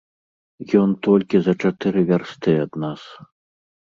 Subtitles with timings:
[0.79, 3.01] Ён толькі за чатыры вярсты ад нас.